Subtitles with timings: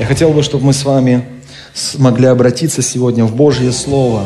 [0.00, 1.22] Я хотел бы, чтобы мы с вами
[1.74, 4.24] смогли обратиться сегодня в Божье Слово.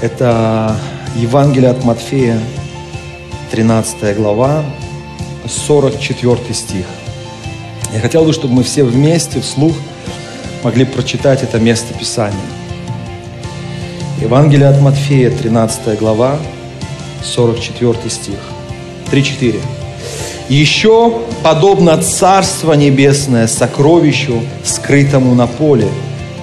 [0.00, 0.74] Это
[1.16, 2.40] Евангелие от Матфея,
[3.50, 4.64] 13 глава,
[5.46, 6.86] 44 стих.
[7.92, 9.74] Я хотел бы, чтобы мы все вместе вслух
[10.64, 12.40] могли прочитать это место Писания.
[14.22, 16.38] Евангелие от Матфея, 13 глава,
[17.22, 18.38] 44 стих.
[19.12, 19.60] 3-4.
[20.48, 25.88] Еще подобно Царство Небесное сокровищу, скрытому на поле,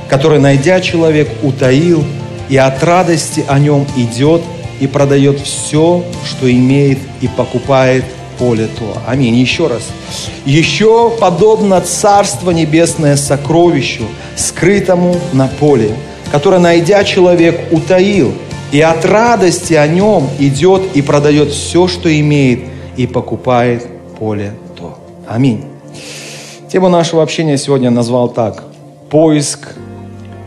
[0.10, 2.04] которое, найдя человек, утаил,
[2.50, 4.42] и от радости о нем идет
[4.82, 8.04] и продает все, что имеет, и покупает
[8.38, 8.98] поле то.
[9.08, 9.36] Аминь.
[9.36, 9.84] Еще раз.
[10.46, 14.04] Еще подобно Царство Небесное сокровищу,
[14.36, 15.96] скрытому на поле,
[16.30, 18.34] которое, найдя человек, утаил,
[18.74, 22.66] и от радости о нем идет и продает все, что имеет,
[22.98, 23.93] и покупает
[24.24, 24.98] поле то.
[25.28, 25.66] Аминь.
[26.72, 28.64] Тему нашего общения сегодня назвал так.
[29.10, 29.68] Поиск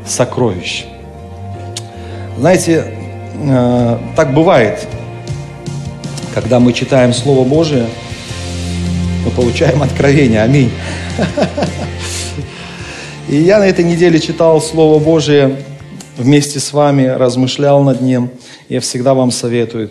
[0.06, 0.86] сокровищ.
[2.38, 2.86] Знаете,
[3.34, 4.88] э, так бывает,
[6.32, 7.86] когда мы читаем Слово Божие,
[9.26, 10.40] мы получаем откровение.
[10.40, 10.70] Аминь.
[13.28, 15.54] И я на этой неделе читал Слово Божие
[16.16, 18.30] вместе с вами, размышлял над ним.
[18.70, 19.90] Я всегда вам советую,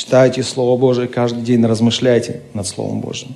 [0.00, 3.34] читайте Слово Божие, каждый день размышляйте над Словом Божьим.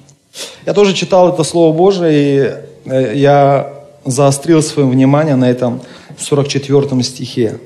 [0.64, 5.82] Я тоже читал это Слово Божие, и э, я заострил свое внимание на этом
[6.18, 7.58] 44 стихе.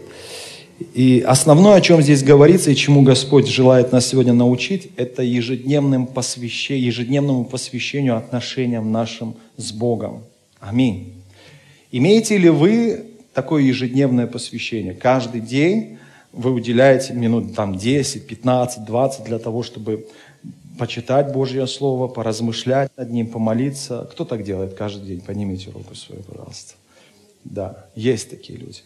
[0.94, 6.06] И основное, о чем здесь говорится и чему Господь желает нас сегодня научить, это ежедневным
[6.06, 10.22] посвящению, ежедневному посвящению отношениям нашим с Богом.
[10.60, 11.12] Аминь.
[11.92, 14.94] Имеете ли вы такое ежедневное посвящение?
[14.94, 15.97] Каждый день
[16.38, 20.06] вы уделяете минут там 10, 15, 20 для того, чтобы
[20.78, 24.08] почитать Божье Слово, поразмышлять над ним, помолиться.
[24.12, 25.20] Кто так делает каждый день?
[25.20, 26.74] Поднимите руку свою, пожалуйста.
[27.42, 28.78] Да, есть такие люди.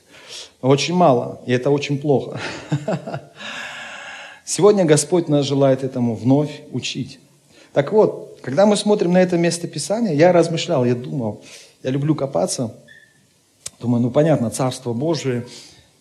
[0.62, 2.40] Очень мало, и это очень плохо.
[4.46, 7.18] Сегодня Господь нас желает этому вновь учить.
[7.74, 11.42] Так вот, когда мы смотрим на это место Писания, я размышлял, я думал,
[11.82, 12.74] я люблю копаться.
[13.78, 15.44] Думаю, ну понятно, Царство Божие,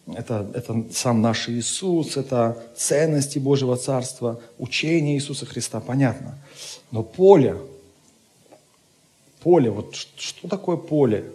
[0.07, 6.37] это, это сам наш Иисус, это ценности Божьего Царства, учение Иисуса Христа, понятно.
[6.91, 7.57] Но поле,
[9.41, 11.31] поле, вот что такое поле?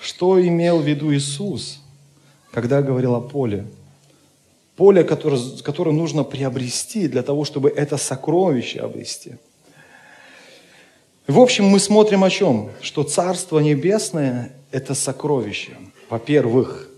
[0.00, 1.80] Что имел в виду Иисус,
[2.52, 3.66] когда говорил о поле?
[4.76, 9.34] Поле, которое, которое нужно приобрести для того, чтобы это сокровище обрести.
[11.26, 12.70] В общем, мы смотрим о чем?
[12.80, 15.76] Что Царство Небесное– это сокровище,
[16.08, 16.88] во-первых.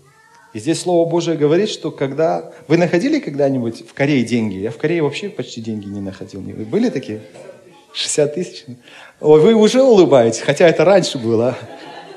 [0.53, 2.51] И здесь Слово Божие говорит, что когда...
[2.67, 4.55] Вы находили когда-нибудь в Корее деньги?
[4.57, 6.41] Я в Корее вообще почти деньги не находил.
[6.41, 7.21] Вы были такие?
[7.93, 8.65] 60 тысяч?
[9.21, 11.57] Ой, вы уже улыбаетесь, хотя это раньше было.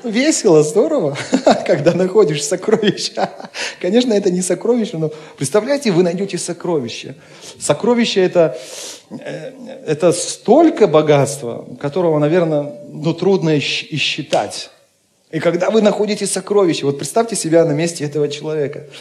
[0.03, 1.17] Весело, здорово,
[1.65, 3.29] когда находишь сокровища.
[3.81, 7.15] Конечно, это не сокровище, но представляете, вы найдете сокровище.
[7.59, 8.57] Сокровище это,
[9.09, 9.51] э,
[9.87, 14.69] это столько богатства, которого, наверное, ну, трудно и считать.
[15.31, 18.85] И когда вы находите сокровище, вот представьте себя на месте этого человека–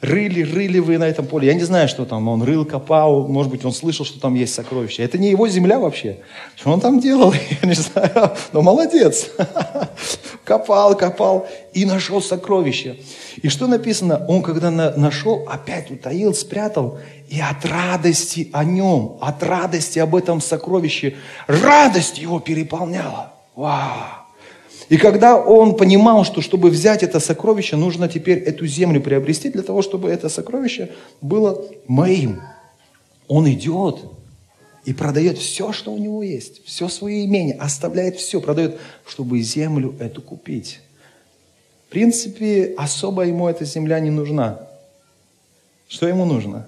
[0.00, 1.48] Рыли, рыли вы на этом поле.
[1.48, 2.28] Я не знаю, что там.
[2.28, 3.26] Он рыл, копал.
[3.26, 5.02] Может быть, он слышал, что там есть сокровища.
[5.02, 6.18] Это не его земля вообще.
[6.54, 7.34] Что он там делал?
[7.62, 8.30] Я не знаю.
[8.52, 9.28] Но молодец.
[10.44, 12.96] Копал, копал и нашел сокровище.
[13.42, 14.24] И что написано?
[14.28, 16.98] Он, когда нашел, опять утаил, спрятал.
[17.28, 21.16] И от радости о нем, от радости об этом сокровище,
[21.48, 23.34] радость его переполняла.
[23.56, 24.17] Вау!
[24.88, 29.62] И когда он понимал, что чтобы взять это сокровище, нужно теперь эту землю приобрести для
[29.62, 30.90] того, чтобы это сокровище
[31.20, 32.40] было моим.
[33.26, 34.00] Он идет
[34.86, 39.94] и продает все, что у него есть, все свое имение, оставляет все, продает, чтобы землю
[40.00, 40.80] эту купить.
[41.86, 44.60] В принципе, особо ему эта земля не нужна.
[45.88, 46.66] Что ему нужно?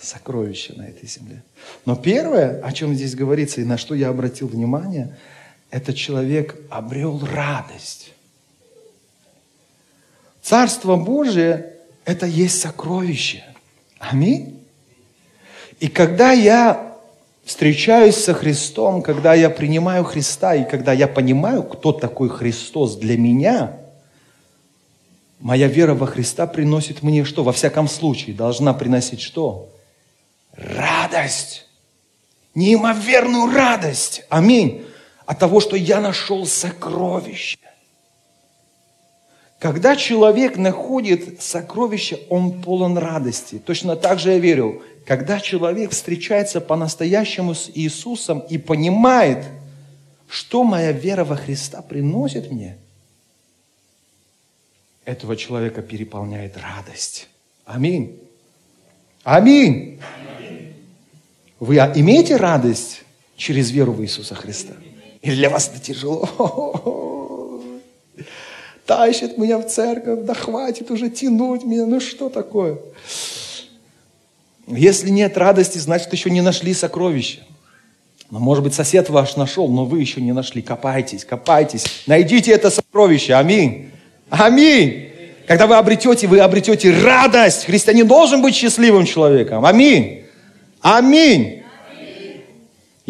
[0.00, 1.42] Сокровище на этой земле.
[1.84, 5.14] Но первое, о чем здесь говорится и на что я обратил внимание–
[5.70, 8.12] этот человек обрел радость.
[10.42, 11.74] Царство Божие–
[12.04, 13.44] это есть сокровище.
[13.98, 14.64] Аминь.
[15.78, 16.96] И когда я
[17.44, 23.16] встречаюсь со Христом, когда я принимаю Христа и когда я понимаю, кто такой Христос для
[23.16, 23.76] меня,
[25.38, 27.44] моя вера во Христа приносит мне что?
[27.44, 29.68] Во всяком случае, должна приносить что?
[30.54, 31.66] Радость.
[32.54, 34.24] Неимоверную радость.
[34.28, 34.84] Аминь.
[35.30, 37.56] От того, что я нашел сокровище.
[39.60, 43.60] Когда человек находит сокровище, он полон радости.
[43.64, 49.46] Точно так же я верю, когда человек встречается по-настоящему с Иисусом и понимает,
[50.26, 52.76] что моя вера во Христа приносит мне,
[55.04, 57.28] этого человека переполняет радость.
[57.64, 58.18] Аминь.
[59.22, 60.00] Аминь.
[61.60, 63.02] Вы имеете радость
[63.36, 64.74] через веру в Иисуса Христа?
[65.22, 67.62] Или для вас это тяжело?
[68.86, 72.78] Тащит меня в церковь, да хватит уже тянуть меня, ну что такое?
[74.66, 77.40] Если нет радости, значит еще не нашли сокровища.
[78.30, 80.62] Но, может быть, сосед ваш нашел, но вы еще не нашли.
[80.62, 81.84] Копайтесь, копайтесь.
[82.06, 83.34] Найдите это сокровище.
[83.34, 83.90] Аминь.
[84.28, 85.08] Аминь.
[85.48, 87.64] Когда вы обретете, вы обретете радость.
[87.64, 89.66] Христианин должен быть счастливым человеком.
[89.66, 90.24] Аминь.
[90.80, 91.59] Аминь.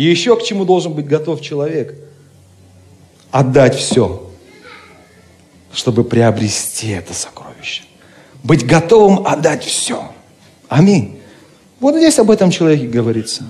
[0.01, 1.95] И еще к чему должен быть готов человек?
[3.31, 4.31] Отдать все,
[5.75, 7.83] чтобы приобрести это сокровище.
[8.43, 10.11] Быть готовым отдать все.
[10.71, 11.21] Аминь.
[11.81, 13.45] Вот здесь об этом человеке говорится.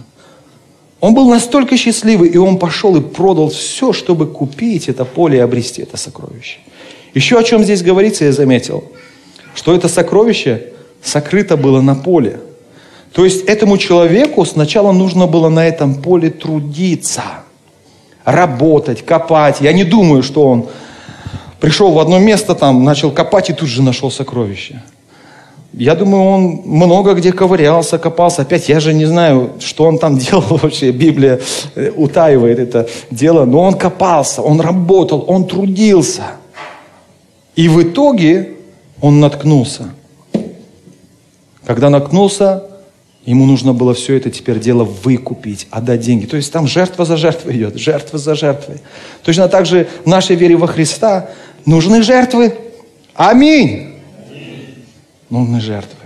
[0.99, 5.41] Он был настолько счастливый, и он пошел и продал все, чтобы купить это поле и
[5.41, 6.59] обрести это сокровище.
[7.15, 8.91] Еще о чем здесь говорится, я заметил,
[9.55, 12.41] что это сокровище сокрыто было на поле.
[13.13, 17.23] То есть этому человеку сначала нужно было на этом поле трудиться,
[18.25, 19.61] работать, копать.
[19.61, 20.67] Я не думаю, что он
[21.59, 24.83] пришел в одно место, там, начал копать и тут же нашел сокровище.
[25.73, 28.43] Я думаю, он много где ковырялся, копался.
[28.43, 30.91] Опять я же не знаю, что он там делал вообще.
[30.91, 31.41] Библия
[31.75, 33.45] э, утаивает это дело.
[33.45, 36.25] Но он копался, он работал, он трудился.
[37.55, 38.55] И в итоге
[39.01, 39.91] он наткнулся.
[41.65, 42.70] Когда наткнулся,
[43.25, 46.27] ему нужно было все это теперь дело выкупить, отдать деньги.
[46.27, 48.81] То есть там жертва за жертвой идет, жертва за жертвой.
[49.23, 51.31] Точно так же в нашей вере во Христа
[51.65, 52.55] нужны жертвы.
[53.15, 53.91] Аминь
[55.31, 55.97] нужны жертвы.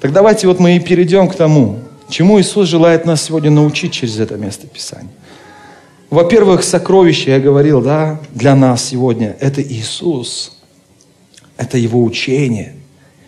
[0.00, 4.18] Так давайте вот мы и перейдем к тому, чему Иисус желает нас сегодня научить через
[4.18, 5.12] это место Писания.
[6.10, 10.58] Во-первых, сокровище, я говорил, да, для нас сегодня, это Иисус.
[11.56, 12.74] Это Его учение,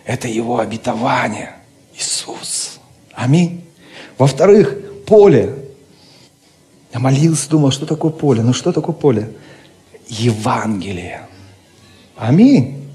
[0.04, 1.53] это Его обетование.
[1.96, 2.78] Иисус.
[3.12, 3.64] Аминь.
[4.18, 4.76] Во-вторых,
[5.06, 5.54] поле.
[6.92, 8.42] Я молился, думал, что такое поле?
[8.42, 9.30] Ну что такое поле?
[10.08, 11.26] Евангелие.
[12.16, 12.88] Аминь.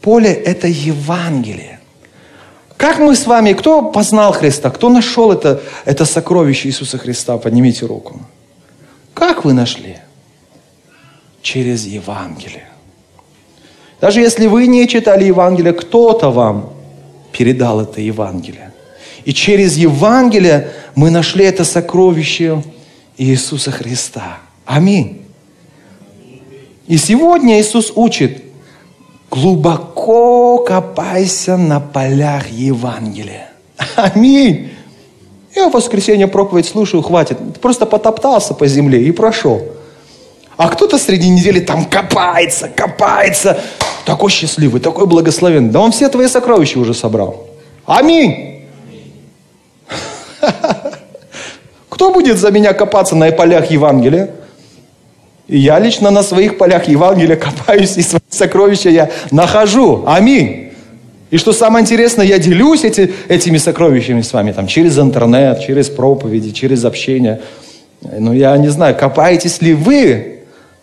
[0.00, 1.80] Поле– это Евангелие.
[2.76, 7.38] Как мы с вами, кто познал Христа, кто нашел это, это сокровище Иисуса Христа?
[7.38, 8.20] Поднимите руку.
[9.14, 9.98] Как вы нашли?
[11.42, 12.68] Через Евангелие.
[14.00, 16.72] Даже если вы не читали Евангелие, кто-то вам
[17.32, 18.72] передал это Евангелие.
[19.24, 22.62] И через Евангелие мы нашли это сокровище
[23.16, 24.38] Иисуса Христа.
[24.64, 25.22] Аминь.
[26.86, 28.42] И сегодня Иисус учит,
[29.30, 33.48] глубоко копайся на полях Евангелия.
[33.96, 34.70] Аминь.
[35.54, 37.38] Я в воскресенье проповедь слушаю, хватит.
[37.60, 39.62] Просто потоптался по земле и прошел.
[40.56, 43.58] А кто-то среди недели там копается, копается.
[44.04, 45.70] Такой счастливый, такой благословенный.
[45.70, 47.46] Да он все твои сокровища уже собрал.
[47.86, 48.66] Аминь.
[51.88, 54.30] Кто будет за меня копаться на полях Евангелия?
[55.48, 60.04] И я лично на своих полях Евангелия копаюсь, и свои сокровища я нахожу.
[60.06, 60.72] Аминь.
[61.30, 65.88] И что самое интересное, я делюсь эти, этими сокровищами с вами там, через интернет, через
[65.88, 67.40] проповеди, через общение.
[68.02, 70.41] Ну, я не знаю, копаетесь ли вы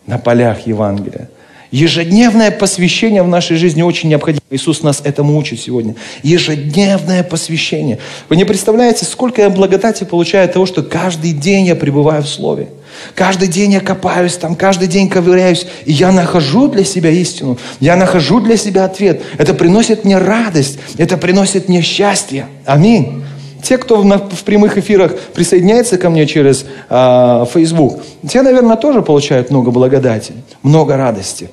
[0.09, 1.29] на полях Евангелия?
[1.71, 4.41] Ежедневное посвящение в нашей жизни очень необходимо.
[4.49, 5.93] Иисус нас этому учит сегодня.
[6.23, 7.99] Ежедневное посвящение.
[8.27, 12.27] Вы не представляете, сколько я благодати получаю от того, что каждый день я пребываю в
[12.27, 12.69] Слове.
[13.13, 17.95] Каждый день я копаюсь там, каждый день ковыряюсь, и я нахожу для себя истину, я
[17.95, 19.21] нахожу для себя ответ.
[19.37, 22.47] Это приносит мне радость, это приносит мне счастье.
[22.65, 23.23] Аминь.
[23.61, 29.01] Те, кто в, в прямых эфирах присоединяется ко мне через э, Facebook, те, наверное, тоже
[29.01, 31.49] получают много благодати, много радости.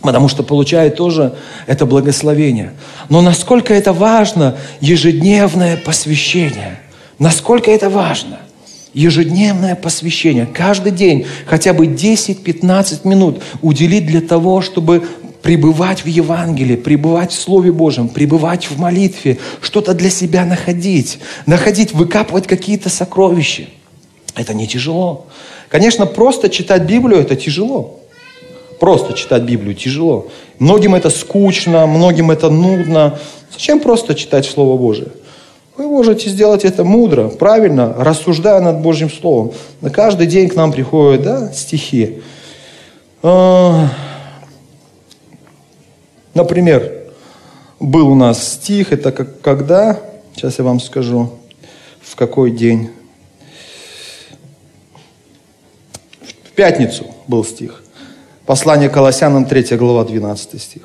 [0.00, 1.34] Потому что получают тоже
[1.66, 2.74] это благословение.
[3.08, 6.78] Но насколько это важно, ежедневное посвящение.
[7.18, 8.38] Насколько это важно
[8.94, 15.06] ежедневное посвящение, каждый день хотя бы 10-15 минут уделить для того, чтобы
[15.42, 21.92] пребывать в Евангелии, пребывать в Слове Божьем, пребывать в молитве, что-то для себя находить, находить,
[21.92, 23.64] выкапывать какие-то сокровища.
[24.34, 25.26] Это не тяжело.
[25.68, 28.00] Конечно, просто читать Библию– это тяжело.
[28.80, 30.28] Просто читать Библию тяжело.
[30.58, 33.18] Многим это скучно, многим это нудно.
[33.52, 35.08] Зачем просто читать Слово Божие?
[35.76, 39.52] Вы можете сделать это мудро, правильно, рассуждая над Божьим Словом.
[39.80, 42.20] На каждый день к нам приходят да, стихи.
[46.34, 46.92] Например,
[47.80, 50.00] был у нас стих, это как, когда,
[50.34, 51.30] сейчас я вам скажу,
[52.00, 52.90] в какой день.
[56.44, 57.82] В пятницу был стих.
[58.46, 60.82] Послание Колоссянам, 3 глава, 12 стих.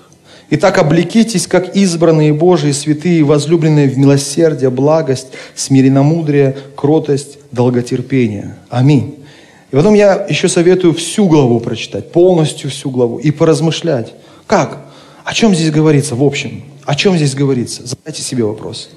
[0.50, 8.56] Итак, облекитесь, как избранные Божии, святые, возлюбленные в милосердие, благость, смиренномудрие, кротость, долготерпение.
[8.70, 9.18] Аминь.
[9.72, 14.14] И потом я еще советую всю главу прочитать, полностью всю главу, и поразмышлять.
[14.46, 14.93] Как?
[15.24, 16.64] О чем здесь говорится в общем?
[16.86, 17.86] О чем здесь говорится?
[17.86, 18.90] Задайте себе вопрос.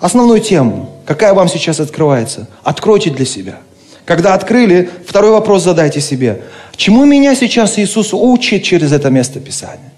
[0.00, 3.58] Основную тему, какая вам сейчас открывается, откройте для себя.
[4.04, 6.42] Когда открыли, второй вопрос задайте себе.
[6.76, 9.92] Чему меня сейчас Иисус учит через это место Писания?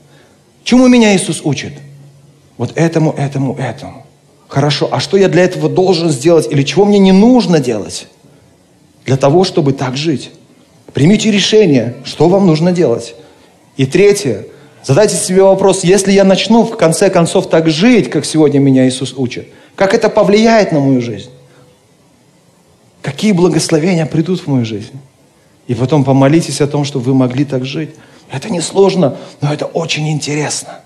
[0.62, 1.72] Чему меня Иисус учит?
[2.56, 4.06] Вот этому, этому, этому.
[4.48, 8.08] Хорошо, а что я для этого должен сделать или чего мне не нужно делать
[9.04, 10.30] для того, чтобы так жить?
[10.94, 13.14] Примите решение, что вам нужно делать.
[13.76, 14.46] И третье,
[14.88, 19.12] задайте себе вопрос, если я начну в конце концов так жить, как сегодня меня Иисус
[19.14, 21.28] учит, как это повлияет на мою жизнь?
[23.02, 24.98] Какие благословения придут в мою жизнь?
[25.66, 27.90] И потом помолитесь о том, чтобы вы могли так жить.
[28.32, 30.80] Это не сложно, но это очень интересно.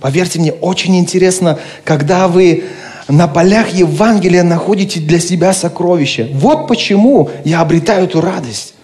[0.00, 2.64] Поверьте мне, очень интересно, когда вы
[3.06, 6.26] на полях Евангелия находите для себя сокровища.
[6.32, 8.75] Вот почему я обретаю эту радость.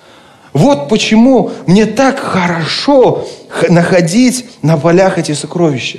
[0.53, 3.27] Вот почему мне так хорошо
[3.69, 5.99] находить на полях эти сокровища.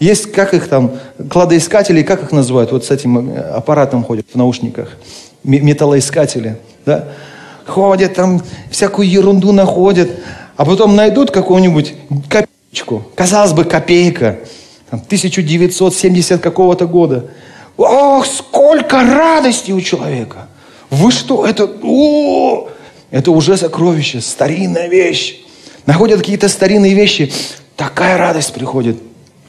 [0.00, 0.92] Есть, как их там,
[1.30, 4.96] кладоискатели, как их называют, вот с этим э, аппаратом ходят в наушниках,
[5.44, 7.08] металлоискатели, да?
[7.64, 10.10] Ходят там, всякую ерунду находят
[10.56, 11.94] а потом найдут какую-нибудь
[12.28, 14.38] копеечку, казалось бы, копейка,
[14.90, 17.26] там, 1970 какого-то года.
[17.76, 20.48] Ох, сколько радости у человека!
[20.90, 22.68] Вы что, это, о,
[23.12, 25.36] это уже сокровище, старинная вещь.
[25.86, 27.30] Находят какие-то старинные вещи,
[27.76, 28.96] такая радость приходит.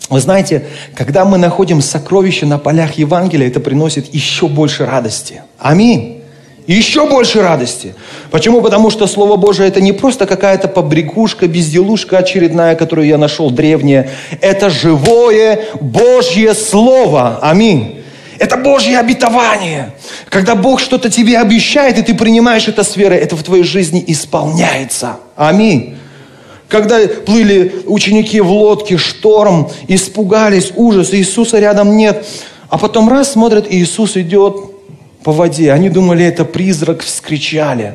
[0.09, 0.65] Вы знаете,
[0.95, 5.41] когда мы находим сокровища на полях Евангелия, это приносит еще больше радости.
[5.57, 6.19] Аминь.
[6.67, 7.95] Еще больше радости.
[8.31, 8.61] Почему?
[8.61, 14.09] Потому что Слово Божие это не просто какая-то побрякушка, безделушка очередная, которую я нашел древняя.
[14.41, 17.39] Это живое Божье Слово.
[17.41, 18.02] Аминь.
[18.43, 19.93] Это Божье обетование.
[20.27, 24.03] Когда Бог что-то тебе обещает, и ты принимаешь это с верой, это в твоей жизни
[24.05, 25.15] исполняется.
[25.37, 25.95] Аминь.
[26.67, 32.25] Когда плыли ученики в лодке, шторм, испугались, ужас, Иисуса рядом нет.
[32.67, 34.57] А потом раз смотрят, Иисус идет,
[35.23, 35.71] по воде.
[35.71, 37.93] Они думали, это призрак, вскричали.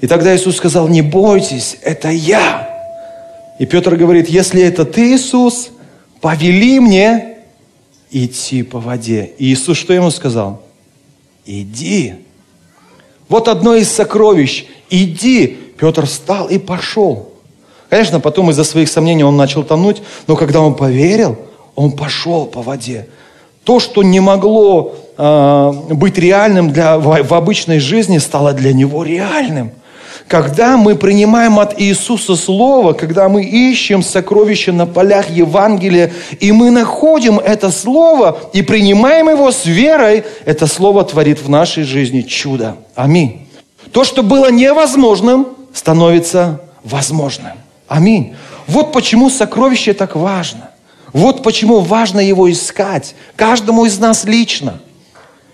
[0.00, 2.70] И тогда Иисус сказал, не бойтесь, это я.
[3.58, 5.70] И Петр говорит, если это ты, Иисус,
[6.20, 7.30] повели мне
[8.10, 9.32] идти по воде.
[9.38, 10.62] И Иисус что ему сказал?
[11.46, 12.14] Иди.
[13.28, 14.66] Вот одно из сокровищ.
[14.90, 15.58] Иди.
[15.78, 17.30] Петр встал и пошел.
[17.88, 21.38] Конечно, потом из-за своих сомнений он начал тонуть, но когда он поверил,
[21.74, 23.08] он пошел по воде.
[23.64, 29.02] То, что не могло э, быть реальным для, в, в обычной жизни, стало для него
[29.02, 29.72] реальным.
[30.30, 36.70] Когда мы принимаем от Иисуса Слово, когда мы ищем сокровища на полях Евангелия, и мы
[36.70, 42.76] находим это Слово и принимаем его с верой, это Слово творит в нашей жизни чудо.
[42.94, 43.48] Аминь.
[43.90, 47.54] То, что было невозможным, становится возможным.
[47.88, 48.36] Аминь.
[48.68, 50.70] Вот почему сокровище так важно.
[51.12, 53.16] Вот почему важно его искать.
[53.34, 54.74] Каждому из нас лично–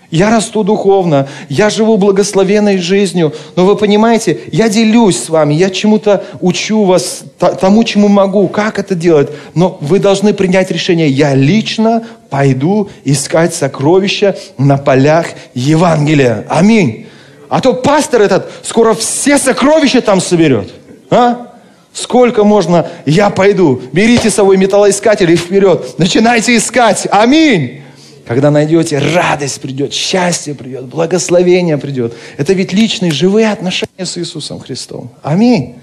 [0.09, 5.69] я расту духовно, я живу благословенной жизнью, но вы понимаете, я делюсь с вами, я
[5.69, 9.29] чему-то учу вас, тому, чему могу, как это делать.
[9.53, 16.45] Но вы должны принять решение, я лично пойду искать сокровища на полях Евангелия.
[16.49, 17.07] Аминь.
[17.49, 20.73] А то пастор этот скоро все сокровища там соберет.
[21.09, 21.53] А?
[21.93, 23.81] Сколько можно, я пойду.
[23.91, 25.97] Берите свой металлоискатель и вперед.
[25.97, 27.07] Начинайте искать.
[27.09, 27.81] Аминь.
[28.27, 32.13] Когда найдете, радость придет, счастье придет, благословение придет.
[32.35, 35.11] Это ведь личные, живые отношения с Иисусом Христом.
[35.23, 35.75] Аминь.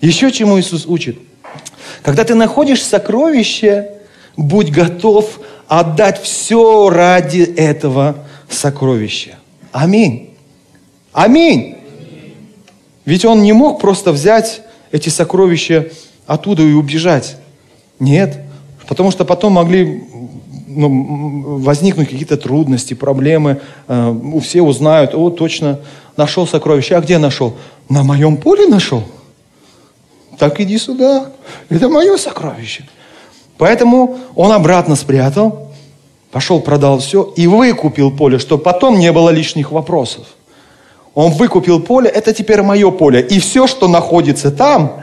[0.00, 1.18] Еще чему Иисус учит?
[2.02, 3.90] Когда ты находишь сокровище,
[4.36, 9.36] будь готов отдать все ради этого сокровища.
[9.72, 10.30] Аминь.
[11.12, 11.78] Аминь.
[13.04, 14.62] Ведь он не мог просто взять
[14.92, 15.88] эти сокровища
[16.28, 17.38] оттуда и убежать.
[17.98, 18.38] Нет.
[18.86, 20.04] Потому что потом могли
[20.68, 23.60] ну, возникнуть какие-то трудности, проблемы.
[23.86, 25.80] Э, все узнают, о, точно,
[26.16, 26.96] нашел сокровище.
[26.96, 27.56] А где нашел?
[27.88, 29.02] На моем поле нашел.
[30.38, 31.30] Так иди сюда.
[31.68, 32.84] Это мое сокровище.
[33.56, 35.72] Поэтому он обратно спрятал,
[36.30, 40.26] пошел, продал все и выкупил поле, чтобы потом не было лишних вопросов.
[41.14, 43.20] Он выкупил поле, это теперь мое поле.
[43.20, 45.02] И все, что находится там,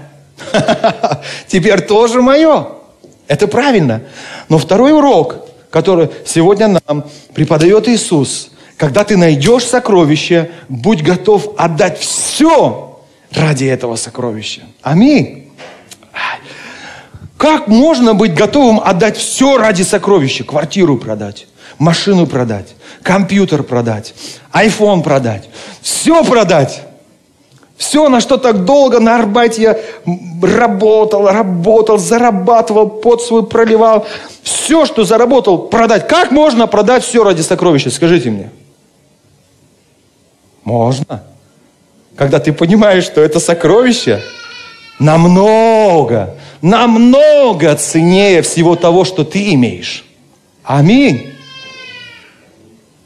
[1.47, 2.67] теперь тоже мое.
[3.27, 4.03] Это правильно.
[4.47, 5.44] Но второй урок,
[5.75, 7.03] который сегодня нам
[7.33, 13.01] преподает Иисус, когда ты найдешь сокровище, будь готов отдать все
[13.33, 14.61] ради этого сокровища.
[14.81, 15.51] Аминь.
[17.35, 20.45] Как можно быть готовым отдать все ради сокровища?
[20.45, 21.45] Квартиру продать,
[21.77, 24.13] машину продать, компьютер продать,
[24.53, 25.49] iPhone продать,
[25.81, 26.83] все продать.
[27.77, 29.79] Все, на что так долго на Арбате я
[30.41, 34.05] работал, работал, зарабатывал, под свой проливал.
[34.43, 36.07] Все, что заработал, продать.
[36.07, 37.91] Как можно продать все ради сокровища?
[37.91, 38.49] Скажите мне.
[40.63, 41.23] Можно.
[42.15, 44.21] Когда ты понимаешь, что это сокровище
[44.99, 50.05] намного, намного ценнее всего того, что ты имеешь.
[50.63, 51.34] Аминь.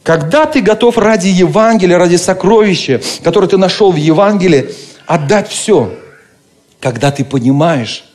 [0.09, 4.71] Когда ты готов ради Евангелия, ради сокровища, которое ты нашел в Евангелии,
[5.05, 5.93] отдать все,
[6.79, 8.05] когда ты понимаешь,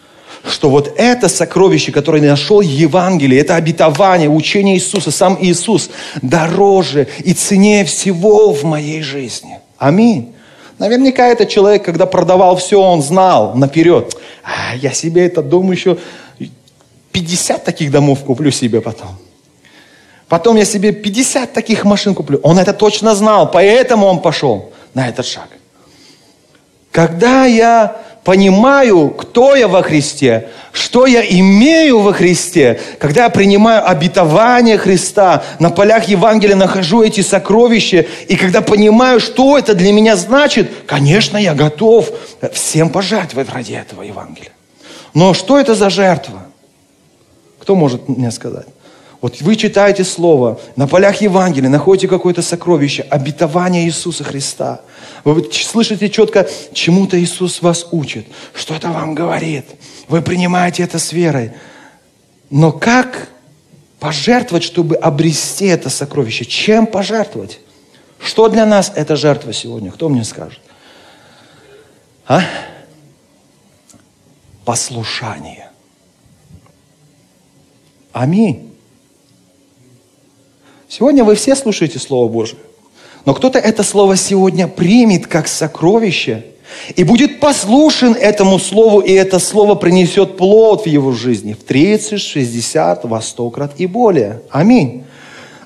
[0.45, 5.89] что вот это сокровище, которое нашел в Евангелии, это обетование, учение Иисуса, сам Иисус,
[6.21, 9.61] дороже и ценнее всего в моей жизни.
[9.79, 10.35] Аминь.
[10.81, 14.17] Наверняка этот человек, когда продавал все, он знал наперед.
[14.43, 15.99] А, я себе это дом еще
[17.13, 19.11] 50 таких домов куплю себе потом.
[20.29, 22.41] Потом я себе 50 таких машин куплю.
[22.43, 25.49] Он это точно знал, поэтому он пошел на этот шаг.
[26.91, 33.87] Когда я понимаю, кто я во Христе, что я имею во Христе, когда я принимаю
[33.87, 40.17] обетование Христа, на полях Евангелия нахожу эти сокровища, и когда понимаю, что это для меня
[40.17, 42.11] значит, конечно, я готов
[42.53, 44.53] всем пожертвовать ради этого Евангелия.
[45.13, 46.47] Но что это за жертва?
[47.61, 48.67] Кто может мне сказать?
[49.25, 54.83] Вот вы читаете Слово, на полях Евангелия находите какое-то сокровище, обетование Иисуса Христа.
[55.25, 59.65] Вы слышите четко, чему-то Иисус вас учит, что это вам говорит.
[60.09, 61.53] Вы принимаете это с верой.
[62.51, 63.31] Но как
[63.99, 66.45] пожертвовать, чтобы обрести это сокровище?
[66.45, 67.61] Чем пожертвовать?
[68.19, 69.91] Что для нас это жертва сегодня?
[69.91, 70.61] Кто мне скажет?
[72.27, 72.43] А?
[74.67, 75.71] Послушание.
[78.13, 78.74] Аминь.
[80.89, 82.59] Сегодня вы все слушаете Слово Божие.
[83.25, 86.45] Но кто-то это Слово сегодня примет как сокровище
[86.97, 92.21] и будет послушен этому Слову, и это Слово принесет плод в его жизни в 30,
[92.21, 94.43] 60, во 100 крат и более.
[94.51, 95.05] Аминь.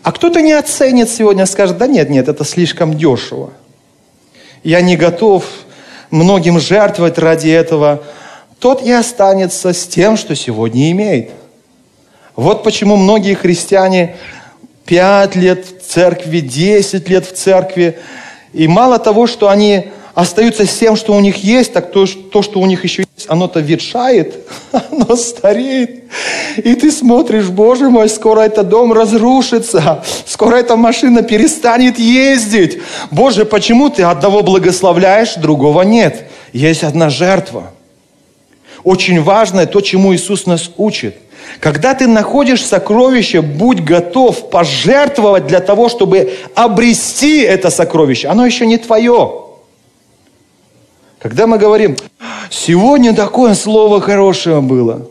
[0.03, 3.53] А кто-то не оценит сегодня, скажет, да нет, нет, это слишком дешево.
[4.63, 5.45] Я не готов
[6.11, 8.03] многим жертвовать ради этого.
[8.59, 11.31] Тот и останется с тем, что сегодня имеет.
[12.37, 14.17] Вот почему многие христиане
[14.89, 17.99] пять лет в церкви, десять лет в церкви.
[18.55, 22.41] И мало того, что они остаются с тем, что у них есть, так то, то
[22.41, 24.47] что у них еще есть, оно-то ветшает,
[24.91, 26.05] оно стареет.
[26.57, 32.79] И ты смотришь, Боже мой, скоро этот дом разрушится, скоро эта машина перестанет ездить.
[33.11, 36.31] Боже, почему ты одного благословляешь, другого нет?
[36.55, 37.73] Есть одна жертва.
[38.85, 41.17] Очень важное то, чему Иисус нас учит–
[41.61, 48.29] когда ты находишь сокровище, будь готов пожертвовать для того, чтобы обрести это сокровище.
[48.29, 49.45] Оно еще не твое.
[51.19, 51.97] Когда мы говорим,
[52.49, 55.09] сегодня такое слово хорошее было.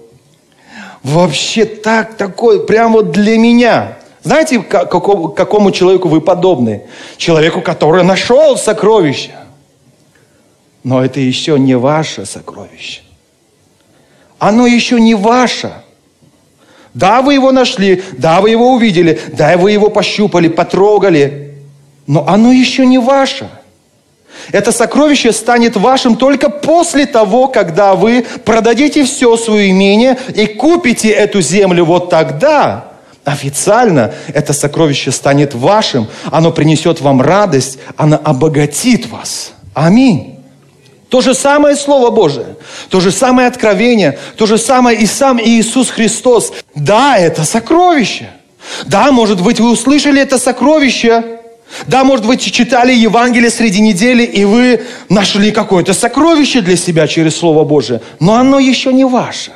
[1.04, 3.98] Вообще так, такое, прямо вот для меня.
[4.24, 6.84] Знаете, какому, какому человеку вы подобны?
[7.18, 9.32] Человеку, который нашел сокровище.
[10.84, 13.02] Но это еще не ваше сокровище.
[14.40, 15.72] Оно еще не ваше.
[16.94, 21.62] Да, вы его нашли, да, вы его увидели, да, вы его пощупали, потрогали,
[22.08, 23.50] но оно еще не ваше.
[24.52, 31.10] Это сокровище станет вашим только после того, когда вы продадите все свое имение и купите
[31.10, 31.86] эту землю.
[31.86, 32.86] Вот тогда
[33.26, 36.08] официально это сокровище станет вашим.
[36.32, 39.54] Оно принесет вам радость, оно обогатит вас.
[39.74, 40.37] Аминь.
[41.10, 42.56] То же самое Слово Божие,
[42.90, 46.52] то же самое откровение, то же самое и сам Иисус Христос.
[46.76, 48.30] Да, это сокровище.
[48.86, 51.40] Да, может быть, вы услышали это сокровище.
[51.86, 57.38] Да, может быть, читали Евангелие среди недели, и вы нашли какое-то сокровище для себя через
[57.38, 58.02] Слово Божие.
[58.20, 59.52] Но оно еще не ваше.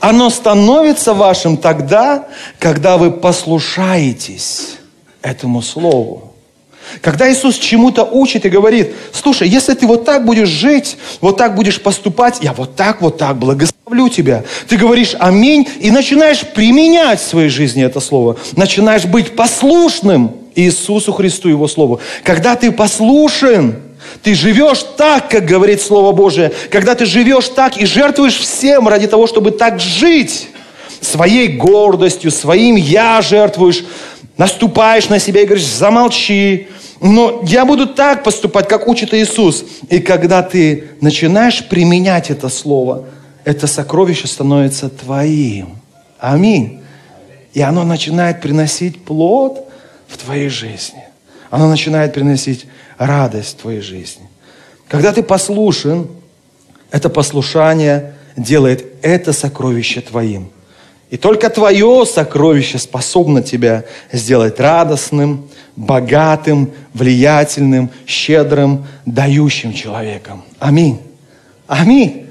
[0.00, 4.78] Оно становится вашим тогда, когда вы послушаетесь
[5.22, 6.29] этому слову.
[7.02, 11.54] Когда Иисус чему-то учит и говорит, слушай, если ты вот так будешь жить, вот так
[11.54, 14.44] будешь поступать, я вот так, вот так благословлю тебя.
[14.68, 18.36] Ты говоришь аминь и начинаешь применять в своей жизни это слово.
[18.56, 22.00] Начинаешь быть послушным Иисусу Христу, Его Слову.
[22.24, 23.76] Когда ты послушен,
[24.22, 26.52] ты живешь так, как говорит Слово Божие.
[26.70, 30.48] Когда ты живешь так и жертвуешь всем ради того, чтобы так жить,
[31.00, 33.84] своей гордостью, своим «я» жертвуешь,
[34.40, 39.62] наступаешь на себя и говоришь, замолчи, но я буду так поступать, как учит Иисус.
[39.90, 43.04] И когда ты начинаешь применять это слово,
[43.44, 45.76] это сокровище становится твоим.
[46.18, 46.80] Аминь.
[47.52, 49.68] И оно начинает приносить плод
[50.08, 51.04] в твоей жизни.
[51.50, 52.64] Оно начинает приносить
[52.96, 54.26] радость в твоей жизни.
[54.88, 56.08] Когда ты послушен,
[56.90, 60.50] это послушание делает это сокровище твоим.
[61.10, 70.44] И только твое сокровище способно тебя сделать радостным, богатым, влиятельным, щедрым, дающим человеком.
[70.60, 71.00] Аминь.
[71.66, 72.26] Аминь.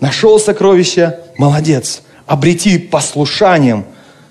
[0.00, 2.02] Нашел сокровище, молодец.
[2.26, 3.84] Обрети послушанием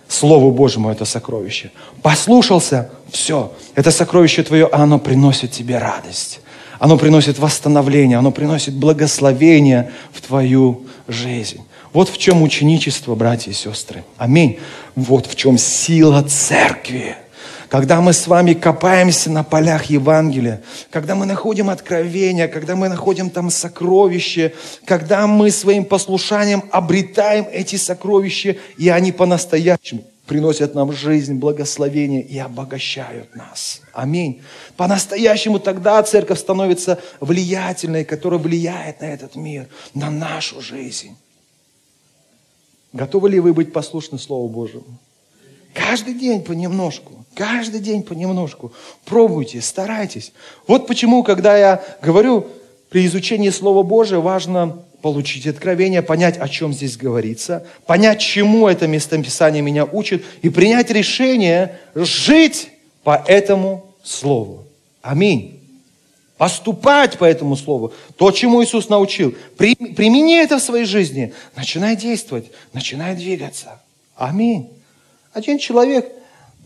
[0.07, 1.71] Слову Божьему это сокровище.
[2.01, 3.51] Послушался, все.
[3.75, 6.39] Это сокровище твое, а оно приносит тебе радость.
[6.79, 11.61] Оно приносит восстановление, оно приносит благословение в твою жизнь.
[11.93, 14.03] Вот в чем ученичество, братья и сестры.
[14.17, 14.59] Аминь.
[14.95, 17.15] Вот в чем сила церкви.
[17.69, 23.29] Когда мы с вами копаемся на полях Евангелия, когда мы находим откровения, когда мы находим
[23.29, 24.53] там сокровища,
[24.85, 32.37] когда мы своим послушанием обретаем эти сокровища, и они по-настоящему приносят нам жизнь, благословение и
[32.37, 33.81] обогащают нас.
[33.93, 34.41] Аминь.
[34.77, 41.17] По-настоящему тогда церковь становится влиятельной, которая влияет на этот мир, на нашу жизнь.
[42.93, 44.85] Готовы ли вы быть послушны Слову Божьему?
[45.73, 47.25] Каждый день понемножку.
[47.35, 48.73] Каждый день понемножку.
[49.05, 50.33] Пробуйте, старайтесь.
[50.65, 52.47] Вот почему, когда я говорю
[52.89, 58.87] при изучении Слова Божия, важно получить откровение, понять, о чем здесь говорится, понять, чему это
[58.87, 62.69] местописание меня учит, и принять решение жить
[63.03, 64.65] по этому Слову.
[65.01, 65.56] Аминь.
[66.37, 67.93] Поступать по этому Слову.
[68.17, 69.35] То, чему Иисус научил.
[69.57, 71.33] Примени это в своей жизни.
[71.55, 73.81] Начинай действовать, начинай двигаться.
[74.15, 74.69] Аминь.
[75.33, 76.11] Один человек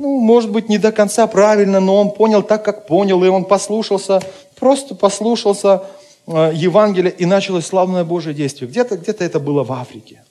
[0.01, 3.45] ну, может быть, не до конца правильно, но он понял так, как понял, и он
[3.45, 4.19] послушался,
[4.55, 5.83] просто послушался
[6.25, 8.67] э, Евангелия, и началось славное Божье действие.
[8.67, 10.23] Где-то где это было в Африке.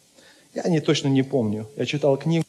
[0.54, 1.68] Я не точно не помню.
[1.76, 2.44] Я читал книгу.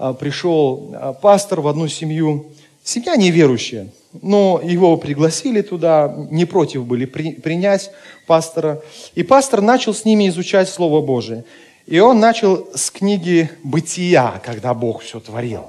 [0.00, 2.46] Э, пришел э, пастор в одну семью.
[2.82, 3.88] Семья неверующая,
[4.22, 7.90] но его пригласили туда, не против были при, принять
[8.26, 8.82] пастора.
[9.14, 11.44] И пастор начал с ними изучать Слово Божие.
[11.86, 15.66] И он начал с книги «Бытия», когда Бог все творил.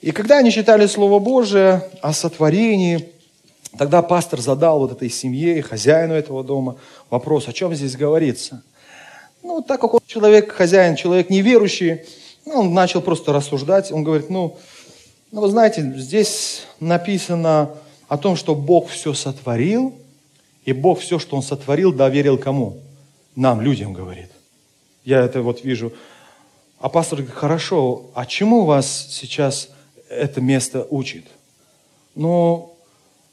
[0.00, 3.10] И когда они читали Слово Божие о сотворении,
[3.76, 6.76] тогда пастор задал вот этой семье, хозяину этого дома
[7.10, 8.62] вопрос, о чем здесь говорится.
[9.42, 12.00] Ну, так как он человек, хозяин, человек неверующий,
[12.46, 13.92] ну, он начал просто рассуждать.
[13.92, 14.56] Он говорит, ну,
[15.32, 17.70] ну, вы знаете, здесь написано
[18.08, 19.94] о том, что Бог все сотворил,
[20.64, 22.78] и Бог все, что Он сотворил, доверил кому?
[23.36, 24.30] Нам, людям, говорит.
[25.04, 25.92] Я это вот вижу.
[26.80, 29.70] А пастор говорит, хорошо, а чему вас сейчас
[30.08, 31.26] это место учит.
[32.14, 32.74] Но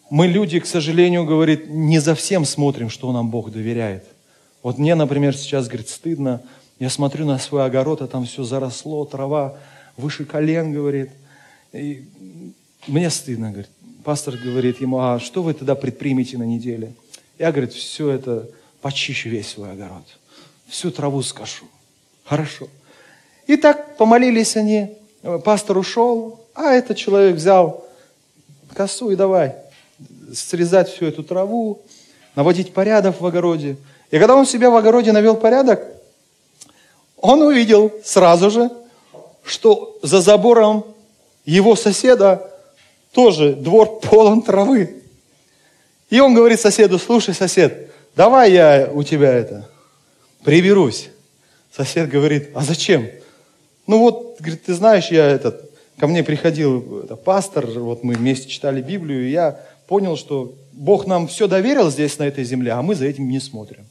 [0.09, 4.05] мы люди, к сожалению, говорит, не за всем смотрим, что нам Бог доверяет.
[4.61, 6.41] Вот мне, например, сейчас, говорит, стыдно.
[6.79, 9.57] Я смотрю на свой огород, а там все заросло, трава
[9.97, 11.09] выше колен, говорит.
[11.77, 12.03] И
[12.87, 13.69] мне стыдно, говорит.
[14.03, 16.93] Пастор говорит ему, а что вы тогда предпримете на неделе?
[17.37, 18.47] Я, говорит, все это
[18.81, 20.03] почищу весь свой огород.
[20.67, 21.65] Всю траву скашу.
[22.23, 22.67] Хорошо.
[23.45, 24.95] И так помолились они.
[25.43, 27.85] Пастор ушел, а этот человек взял
[28.73, 29.55] косу и давай
[30.33, 31.81] срезать всю эту траву,
[32.35, 33.77] наводить порядок в огороде.
[34.11, 35.81] И когда он себя в огороде навел порядок,
[37.17, 38.69] он увидел сразу же,
[39.43, 40.85] что за забором
[41.51, 42.51] его соседа
[43.13, 45.01] тоже двор полон травы.
[46.09, 49.69] И он говорит соседу, слушай, сосед, давай я у тебя это
[50.43, 51.09] приберусь.
[51.75, 53.07] Сосед говорит, а зачем?
[53.87, 58.47] Ну вот, говорит, ты знаешь, я этот, Ко мне приходил это, пастор, вот мы вместе
[58.47, 62.83] читали Библию, и я понял, что Бог нам все доверил здесь, на этой земле, а
[62.83, 63.85] мы за этим не смотрим.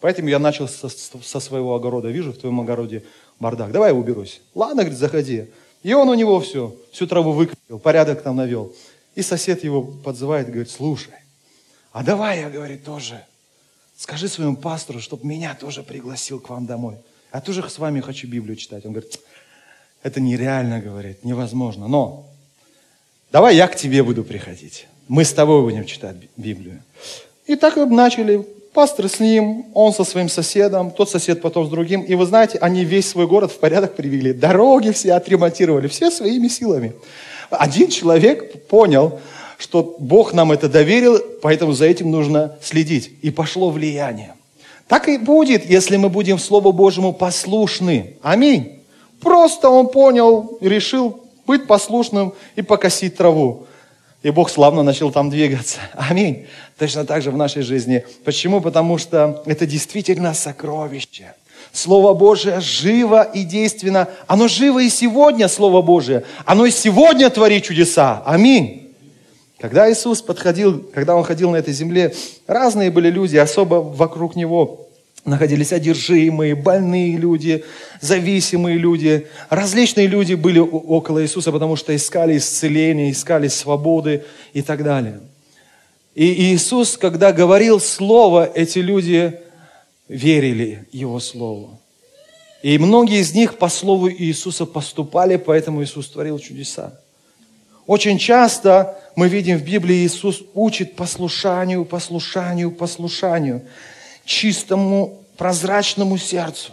[0.00, 2.08] Поэтому я начал со, со своего огорода.
[2.08, 3.04] Вижу в твоем огороде
[3.38, 3.72] бардак.
[3.72, 4.40] Давай я уберусь.
[4.54, 5.50] Ладно, говорит, заходи.
[5.82, 8.74] И он у него все, всю траву выкопил, порядок там навел.
[9.14, 11.14] И сосед его подзывает говорит, слушай,
[11.92, 13.24] а давай я, говорит, тоже
[13.96, 16.96] скажи своему пастору, чтобы меня тоже пригласил к вам домой.
[17.32, 18.84] Я тоже с вами хочу Библию читать.
[18.86, 19.18] Он говорит,
[20.02, 21.86] это нереально, говорит, невозможно.
[21.88, 22.26] Но
[23.30, 24.86] давай я к тебе буду приходить.
[25.08, 26.82] Мы с тобой будем читать Библию.
[27.46, 28.46] И так начали.
[28.72, 32.02] Пастор с ним, он со своим соседом, тот сосед потом с другим.
[32.02, 34.32] И вы знаете, они весь свой город в порядок привели.
[34.32, 36.92] Дороги все отремонтировали, все своими силами.
[37.50, 39.18] Один человек понял,
[39.58, 43.10] что Бог нам это доверил, поэтому за этим нужно следить.
[43.22, 44.34] И пошло влияние.
[44.86, 48.16] Так и будет, если мы будем Слову Божьему послушны.
[48.22, 48.80] Аминь.
[49.20, 53.66] Просто он понял, решил быть послушным и покосить траву.
[54.22, 55.78] И Бог славно начал там двигаться.
[55.94, 56.46] Аминь.
[56.78, 58.04] Точно так же в нашей жизни.
[58.24, 58.60] Почему?
[58.60, 61.34] Потому что это действительно сокровище.
[61.72, 64.08] Слово Божие живо и действенно.
[64.26, 66.24] Оно живо и сегодня, Слово Божие.
[66.44, 68.22] Оно и сегодня творит чудеса.
[68.26, 68.92] Аминь.
[69.58, 72.14] Когда Иисус подходил, когда Он ходил на этой земле,
[72.46, 74.88] разные были люди, особо вокруг Него
[75.24, 77.64] находились одержимые, больные люди,
[78.00, 79.26] зависимые люди.
[79.48, 85.20] Различные люди были около Иисуса, потому что искали исцеления, искали свободы и так далее.
[86.14, 89.38] И Иисус, когда говорил Слово, эти люди
[90.08, 91.78] верили Его Слову.
[92.62, 96.98] И многие из них по Слову Иисуса поступали, поэтому Иисус творил чудеса.
[97.86, 103.62] Очень часто мы видим в Библии, Иисус учит послушанию, послушанию, послушанию
[104.30, 106.72] чистому, прозрачному сердцу.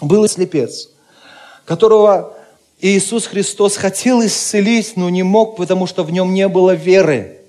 [0.00, 0.88] Был слепец,
[1.64, 2.36] которого
[2.80, 7.40] Иисус Христос хотел исцелить, но не мог, потому что в нем не было веры.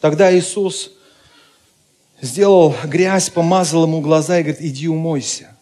[0.00, 0.90] Тогда Иисус
[2.20, 5.56] сделал грязь, помазал ему глаза и говорит, иди умойся.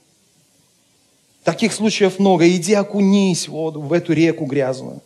[1.45, 2.49] Таких случаев много.
[2.49, 5.01] Иди окунись в воду, в эту реку грязную.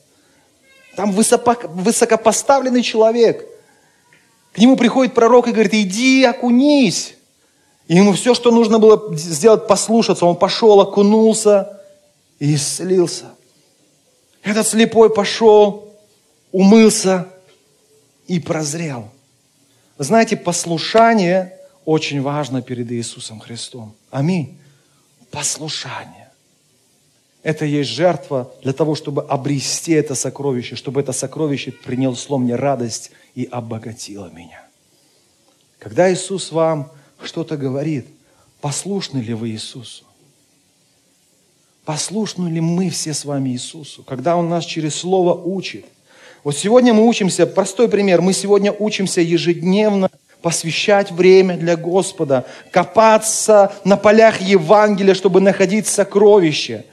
[0.97, 3.47] Там высокопоставленный человек–
[4.55, 7.17] к нему приходит пророк и говорит, иди окунись.
[7.89, 10.25] И ему все, что нужно было сделать, послушаться.
[10.27, 11.81] Он пошел, окунулся
[12.39, 13.27] и исцелился.
[14.45, 15.93] Этот слепой пошел,
[16.53, 17.29] умылся
[18.29, 19.11] и прозрел.
[19.99, 23.93] Знаете, послушание очень важно перед Иисусом Христом.
[24.13, 24.57] Аминь.
[25.33, 26.24] Послушание.
[27.45, 33.11] Это есть жертва для того, чтобы обрести это сокровище, чтобы это сокровище принесло мне радость
[33.35, 34.63] и обогатило меня.
[35.79, 36.91] Когда Иисус вам
[37.23, 38.07] что-то говорит,
[38.63, 40.05] послушны ли вы Иисусу?
[41.85, 44.03] Послушны ли мы все с вами Иисусу?
[44.05, 45.85] Когда Он нас через Слово учит.
[46.45, 50.09] Вот сегодня мы учимся, простой пример, мы сегодня учимся ежедневно
[50.41, 56.87] посвящать время для Господа, копаться на полях Евангелия, чтобы находить сокровища.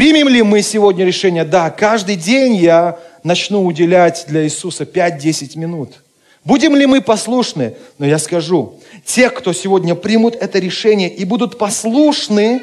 [0.00, 1.44] Примем ли мы сегодня решение?
[1.44, 6.02] Да, каждый день я начну уделять для Иисуса 5-10 минут.
[6.42, 7.74] Будем ли мы послушны?
[7.98, 12.62] Но я скажу, те, кто сегодня примут это решение и будут послушны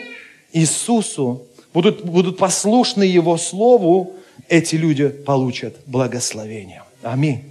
[0.52, 1.44] Иисусу,
[1.76, 4.16] будут, будут послушны Его Слову,
[4.50, 6.82] эти люди получат благословение.
[7.04, 7.44] Аминь.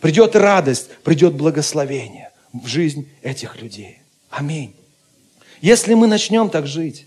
[0.00, 3.98] Придет радость, придет благословение в жизнь этих людей.
[4.30, 4.74] Аминь.
[5.60, 7.06] Если мы начнем так жить,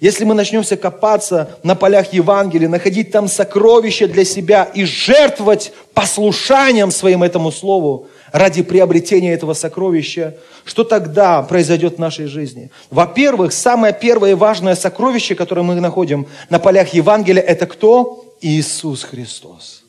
[0.00, 6.90] если мы начнемся копаться на полях Евангелия, находить там сокровища для себя и жертвовать послушанием
[6.90, 12.70] своим этому слову ради приобретения этого сокровища, что тогда произойдет в нашей жизни?
[12.90, 18.24] Во-первых, самое первое и важное сокровище, которое мы находим на полях Евангелия, это кто?
[18.40, 19.84] Иисус Христос.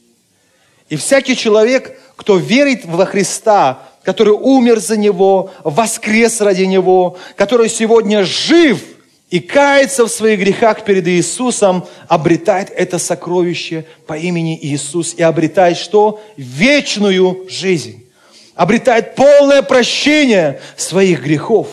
[0.87, 7.69] И всякий человек, кто верит во Христа, который умер за Него, воскрес ради Него, который
[7.69, 8.83] сегодня жив–
[9.29, 15.77] и кается в своих грехах перед Иисусом, обретает это сокровище по имени Иисус и обретает
[15.77, 16.21] что?
[16.38, 18.05] Вечную жизнь.
[18.53, 21.67] Обретает полное прощение своих грехов.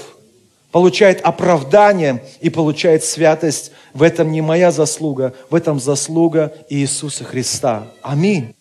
[0.70, 3.72] Получает оправдание и получает святость.
[3.92, 7.88] В этом не моя заслуга, в этом заслуга Иисуса Христа.
[8.00, 8.54] Аминь.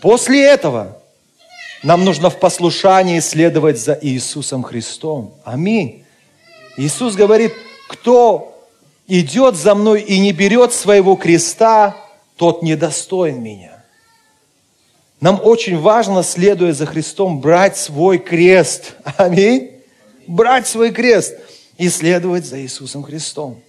[0.00, 0.96] После этого
[1.82, 5.34] нам нужно в послушании следовать за Иисусом Христом.
[5.44, 6.04] Аминь.
[6.76, 7.52] Иисус говорит–
[7.90, 8.56] кто
[9.08, 11.96] идет за мной и не берет своего креста,
[12.36, 13.82] тот недостоин меня.
[15.20, 18.94] Нам очень важно, следуя за Христом, брать свой крест.
[19.16, 19.72] Аминь.
[20.28, 21.34] Брать свой крест
[21.78, 23.60] и следовать за Иисусом Христом.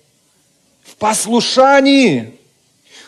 [0.84, 2.40] В послушании,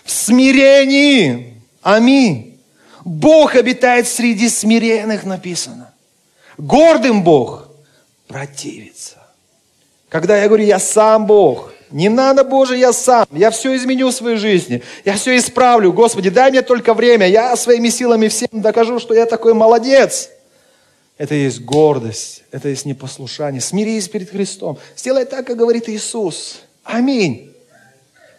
[0.03, 1.61] в смирении.
[1.83, 2.59] Аминь.
[3.05, 5.93] Бог обитает среди смиренных, написано.
[6.57, 7.67] Гордым Бог
[8.27, 9.22] противится.
[10.13, 14.13] Когда я говорю, я сам Бог, не надо, Боже, я сам, я все изменю в
[14.13, 15.91] своей жизни, я все исправлю.
[15.91, 20.29] Господи, дай мне только время, я своими силами всем докажу, что я такой молодец.
[21.17, 23.59] Это есть гордость, это есть непослушание.
[23.59, 24.77] Смирись перед Христом.
[24.95, 26.61] Сделай так, как говорит Иисус.
[26.83, 27.51] Аминь.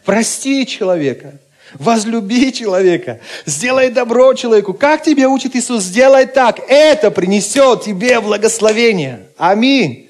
[0.05, 1.33] Прости человека.
[1.75, 3.19] Возлюби человека.
[3.47, 4.75] Сделай добро человеку.
[4.75, 5.83] Как тебе учит Иисус?
[5.83, 6.61] Сделай так.
[6.69, 9.27] Это принесет тебе благословение.
[9.37, 10.04] Аминь.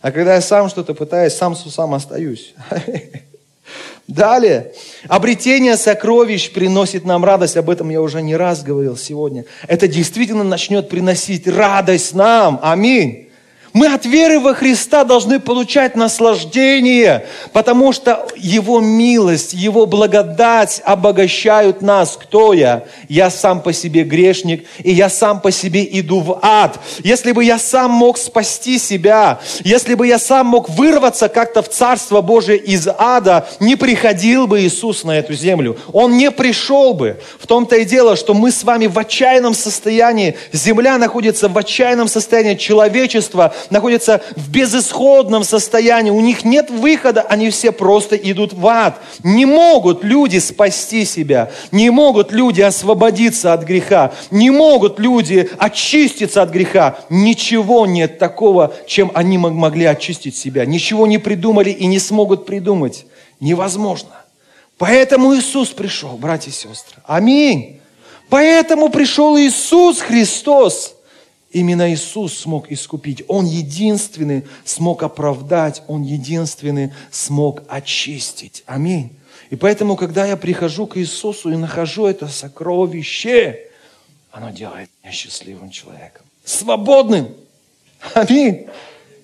[0.00, 2.54] А когда я сам что-то пытаюсь, сам с сам остаюсь.
[4.08, 4.72] Далее.
[5.06, 7.56] Обретение сокровищ приносит нам радость.
[7.56, 9.44] Об этом я уже не раз говорил сегодня.
[9.66, 12.58] Это действительно начнет приносить радость нам.
[12.62, 13.27] Аминь.
[13.72, 21.82] Мы от веры во Христа должны получать наслаждение, потому что Его милость, Его благодать обогащают
[21.82, 22.16] нас.
[22.20, 22.84] Кто я?
[23.08, 26.78] Я сам по себе грешник, и я сам по себе иду в ад.
[27.04, 31.68] Если бы я сам мог спасти себя, если бы я сам мог вырваться как-то в
[31.68, 35.78] Царство Божие из ада, не приходил бы Иисус на эту землю.
[35.92, 37.20] Он не пришел бы.
[37.38, 42.08] В том-то и дело, что мы с вами в отчаянном состоянии, земля находится в отчаянном
[42.08, 48.66] состоянии, человечество находятся в безысходном состоянии, у них нет выхода, они все просто идут в
[48.66, 48.98] ад.
[49.22, 56.42] Не могут люди спасти себя, не могут люди освободиться от греха, не могут люди очиститься
[56.42, 56.98] от греха.
[57.08, 60.64] Ничего нет такого, чем они могли очистить себя.
[60.64, 63.06] Ничего не придумали и не смогут придумать.
[63.40, 64.10] Невозможно.
[64.78, 67.02] Поэтому Иисус пришел, братья и сестры.
[67.06, 67.80] Аминь.
[68.28, 70.94] Поэтому пришел Иисус Христос–
[71.50, 73.22] Именно Иисус смог искупить.
[73.26, 75.82] Он единственный смог оправдать.
[75.88, 78.62] Он единственный смог очистить.
[78.66, 79.16] Аминь.
[79.50, 83.60] И поэтому, когда я прихожу к Иисусу и нахожу это сокровище,
[84.30, 86.26] оно делает меня счастливым человеком.
[86.44, 87.34] Свободным.
[88.12, 88.66] Аминь.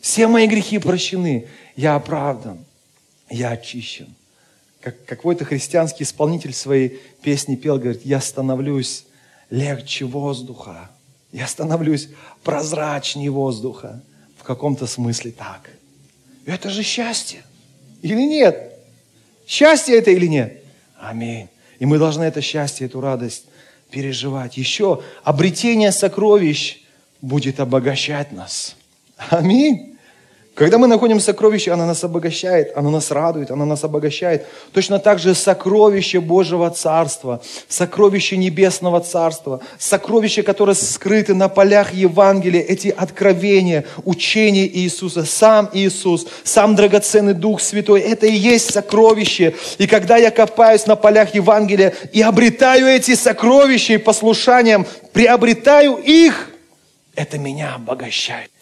[0.00, 1.46] Все мои грехи прощены.
[1.76, 2.64] Я оправдан.
[3.28, 4.14] Я очищен.
[4.80, 9.04] Как какой-то христианский исполнитель своей песни пел, говорит, я становлюсь
[9.50, 10.90] легче воздуха
[11.34, 12.10] я становлюсь
[12.44, 14.00] прозрачнее воздуха.
[14.38, 15.68] В каком-то смысле так.
[16.46, 17.42] Это же счастье.
[18.02, 18.72] Или нет?
[19.44, 20.62] Счастье это или нет?
[21.00, 21.48] Аминь.
[21.80, 23.46] И мы должны это счастье, эту радость
[23.90, 24.56] переживать.
[24.56, 26.82] Еще обретение сокровищ
[27.20, 28.76] будет обогащать нас.
[29.16, 29.93] Аминь.
[30.54, 34.46] Когда мы находим сокровище, оно нас обогащает, оно нас радует, оно нас обогащает.
[34.72, 42.62] Точно так же сокровище Божьего Царства, сокровище Небесного Царства, сокровища, которые скрыты на полях Евангелия,
[42.62, 49.56] эти откровения, учения Иисуса, сам Иисус, сам драгоценный Дух Святой, это и есть сокровище.
[49.78, 56.50] И когда я копаюсь на полях Евангелия и обретаю эти сокровища и послушанием, приобретаю их,
[57.16, 58.52] это меня обогащает.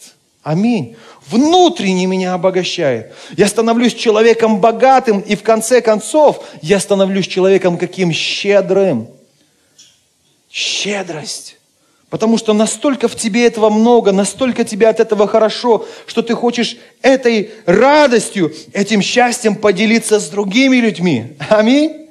[0.43, 0.97] Аминь
[1.29, 3.13] внутренне меня обогащает.
[3.37, 9.09] Я становлюсь человеком богатым, и в конце концов я становлюсь человеком каким щедрым.
[10.51, 11.57] Щедрость.
[12.11, 16.77] Потому что настолько в тебе этого много, настолько тебе от этого хорошо, что ты хочешь
[17.01, 21.39] этой радостью, этим счастьем поделиться с другими людьми.
[21.49, 22.11] Аминь.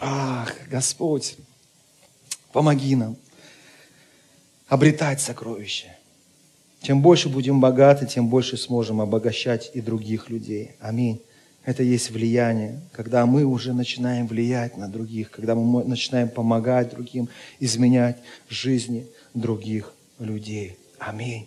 [0.00, 1.36] Ах, Господь,
[2.52, 3.16] помоги нам
[4.72, 5.94] обретать сокровища.
[6.80, 10.70] Чем больше будем богаты, тем больше сможем обогащать и других людей.
[10.80, 11.20] Аминь.
[11.66, 17.28] Это есть влияние, когда мы уже начинаем влиять на других, когда мы начинаем помогать другим,
[17.60, 18.16] изменять
[18.48, 20.78] жизни других людей.
[20.98, 21.46] Аминь.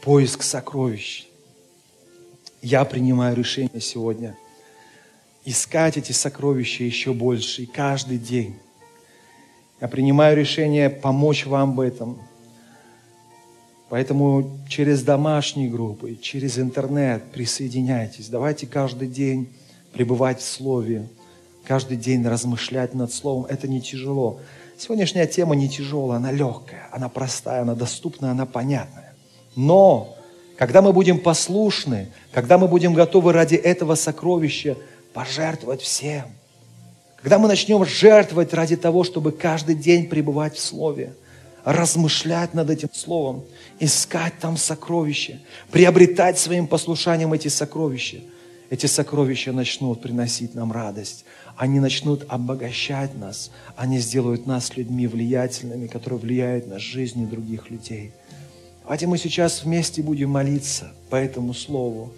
[0.00, 1.26] Поиск сокровищ.
[2.62, 4.38] Я принимаю решение сегодня
[5.44, 8.54] искать эти сокровища еще больше и каждый день
[9.80, 12.20] я принимаю решение помочь вам в этом.
[13.88, 18.28] Поэтому через домашние группы, через интернет присоединяйтесь.
[18.28, 19.48] Давайте каждый день
[19.92, 21.08] пребывать в Слове,
[21.64, 23.46] каждый день размышлять над Словом.
[23.46, 24.40] Это не тяжело.
[24.78, 29.14] Сегодняшняя тема не тяжелая, она легкая, она простая, она доступная, она понятная.
[29.56, 30.16] Но
[30.56, 34.76] когда мы будем послушны, когда мы будем готовы ради этого сокровища
[35.12, 36.26] пожертвовать всем,
[37.22, 41.14] когда мы начнем жертвовать ради того, чтобы каждый день пребывать в Слове,
[41.64, 43.44] размышлять над этим Словом,
[43.78, 45.38] искать там сокровища,
[45.70, 48.20] приобретать своим послушанием эти сокровища,
[48.70, 51.24] эти сокровища начнут приносить нам радость.
[51.56, 53.50] Они начнут обогащать нас.
[53.76, 58.12] Они сделают нас людьми влиятельными, которые влияют на жизни других людей.
[58.84, 62.12] Давайте мы сейчас вместе будем молиться по этому Слову.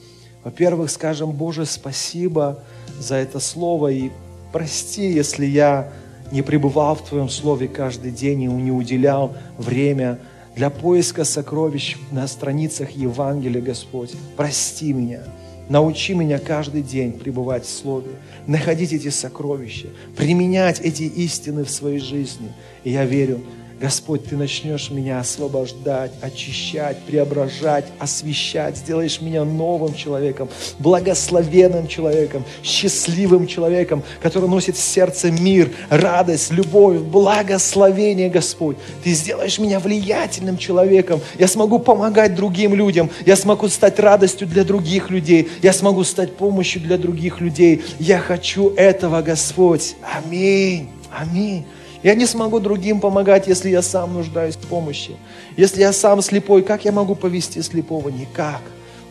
[0.45, 2.63] Во-первых, скажем, Боже, спасибо
[3.01, 4.11] за это Слово и
[4.53, 5.91] Прости, если я
[6.31, 10.19] не пребывал в Твоем Слове каждый день и не уделял время
[10.55, 14.13] для поиска сокровищ на страницах Евангелия, Господь.
[14.37, 15.23] Прости меня.
[15.69, 18.11] Научи меня каждый день пребывать в Слове,
[18.47, 22.53] находить эти сокровища, применять эти истины в своей жизни.
[22.85, 23.41] И я верю,
[23.81, 30.49] Господь, Ты начнешь меня освобождать, очищать, преображать, освещать, сделаешь меня новым человеком,
[30.79, 38.77] благословенным человеком, счастливым человеком, который носит в сердце мир, радость, любовь, благословение, Господь.
[39.03, 41.21] Ты сделаешь меня влиятельным человеком.
[41.39, 43.11] Я смогу помогать другим людям.
[43.27, 45.49] Я смогу стать радостью для других людей.
[45.63, 47.83] Я смогу стать помощью для других людей.
[47.99, 49.97] Я хочу этого, Господь.
[50.03, 50.89] Аминь.
[51.11, 51.65] Аминь.
[52.03, 55.17] Я не смогу другим помогать, если я сам нуждаюсь в помощи.
[55.57, 58.09] Если я сам слепой, как я могу повести слепого?
[58.09, 58.63] Никак.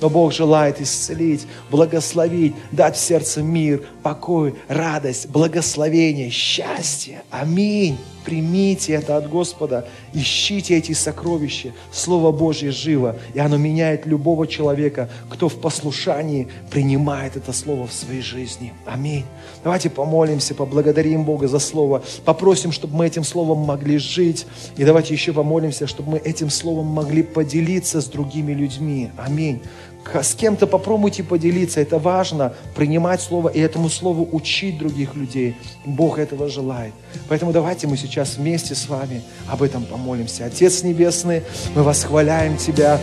[0.02, 7.22] Но Бог желает исцелить, благословить, дать в сердце мир, покой, радость, благословение, счастье.
[7.30, 7.98] Аминь.
[8.26, 11.74] Примите это от Господа, ищите эти сокровища.
[11.92, 17.94] Слово Божье живо, и оно меняет любого человека, кто в послушании принимает это Слово в
[17.94, 18.74] своей жизни.
[18.86, 19.26] Аминь.
[19.64, 24.46] Давайте помолимся, поблагодарим Бога за Слово, попросим, чтобы мы этим Словом могли жить.
[24.78, 29.12] И давайте еще помолимся, чтобы мы этим Словом могли поделиться с другими людьми.
[29.18, 29.62] Аминь.
[30.14, 31.80] С кем-то попробуйте поделиться.
[31.80, 35.56] Это важно, принимать Слово и этому Слову учить других людей.
[35.86, 36.94] Бог этого желает.
[37.30, 40.46] Поэтому давайте мы сейчас вместе с вами об этом помолимся.
[40.46, 41.44] Отец Небесный,
[41.76, 43.00] мы восхваляем Тебя.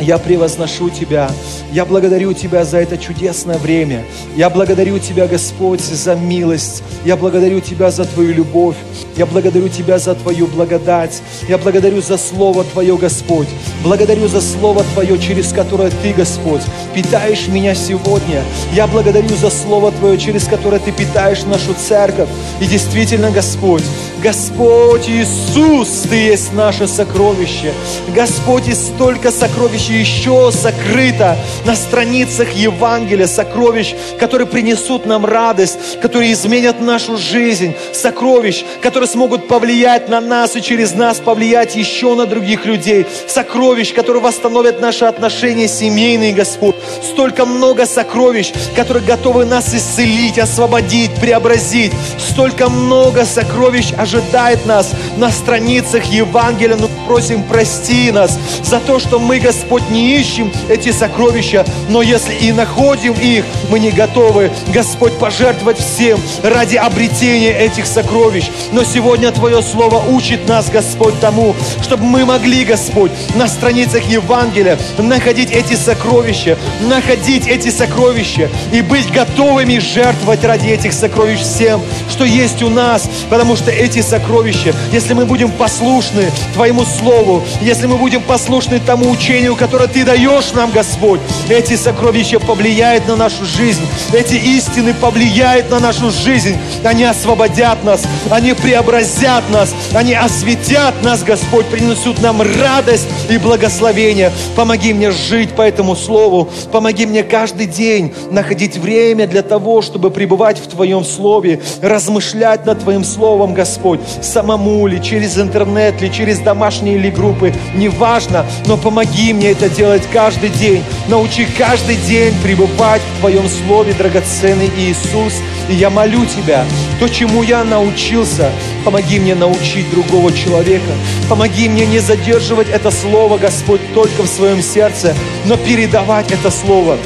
[0.00, 1.30] Я превозношу Тебя.
[1.72, 4.04] Я благодарю Тебя за это чудесное время.
[4.36, 6.82] Я благодарю Тебя, Господь, за милость.
[7.04, 8.76] Я благодарю Тебя за Твою любовь.
[9.16, 11.20] Я благодарю Тебя за Твою благодать.
[11.48, 13.48] Я благодарю за Слово Твое, Господь.
[13.82, 16.62] Благодарю за Слово Твое, через которое Ты, Господь,
[16.94, 18.44] питаешь меня сегодня.
[18.72, 22.28] Я благодарю за Слово Твое, через которое Ты питаешь нашу церковь.
[22.60, 23.82] И действительно, Господь,
[24.22, 27.72] Господь Иисус, Ты есть наше сокровище.
[28.14, 36.32] Господь, и столько сокровищ еще сокрыто на страницах Евангелия, сокровищ, которые принесут нам радость, которые
[36.32, 42.26] изменят нашу жизнь, сокровищ, которые смогут повлиять на нас и через нас повлиять еще на
[42.26, 46.74] других людей, сокровищ, которые восстановят наши отношения семейные, Господь.
[47.02, 51.92] Столько много сокровищ, которые готовы нас исцелить, освободить, преобразить.
[52.18, 56.76] Столько много сокровищ ожидает нас на страницах Евангелия.
[56.76, 62.34] Но просим, прости нас за то, что мы, Господь, не ищем эти сокровища, но если
[62.34, 68.48] и находим их, мы не готовы, Господь, пожертвовать всем ради обретения этих сокровищ.
[68.72, 74.78] Но сегодня Твое Слово учит нас, Господь, тому, чтобы мы могли, Господь, на страницах Евангелия
[74.98, 82.24] находить эти сокровища, находить эти сокровища и быть готовыми жертвовать ради этих сокровищ всем, что
[82.24, 87.96] есть у нас, потому что эти сокровища, если мы будем послушны Твоему Слову, если мы
[87.96, 93.82] будем послушны тому учению, которое Ты даешь нам, Господь, эти сокровища повлияют на нашу жизнь,
[94.12, 101.22] эти истины повлияют на нашу жизнь, они освободят нас, они преобразят нас, они осветят нас,
[101.22, 104.32] Господь, принесут нам радость и благословение.
[104.56, 110.10] Помоги мне жить по этому Слову, помоги мне каждый день находить время для того, чтобы
[110.10, 113.54] пребывать в Твоем Слове, размышлять над Твоим Словом,
[113.88, 119.68] Господь, самому ли, через интернет ли, через домашние или группы, неважно, но помоги мне это
[119.70, 120.82] делать каждый день.
[121.08, 125.34] Научи каждый день пребывать в Твоем Слове, драгоценный Иисус.
[125.70, 126.64] И я молю Тебя,
[127.00, 128.50] то, чему я научился,
[128.84, 130.92] помоги мне научить другого человека.
[131.28, 135.14] Помоги мне не задерживать это Слово, Господь, только в своем сердце,
[135.46, 136.98] но передавать это Слово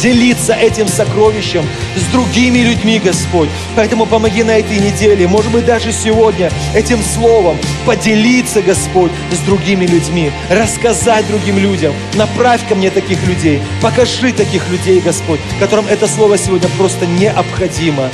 [0.00, 1.64] делиться этим сокровищем
[1.96, 3.48] с другими людьми, Господь.
[3.76, 9.86] Поэтому помоги на этой неделе, может быть, даже сегодня, этим словом поделиться, Господь, с другими
[9.86, 11.94] людьми, рассказать другим людям.
[12.14, 18.10] Направь ко мне таких людей, покажи таких людей, Господь, которым это слово сегодня просто необходимо.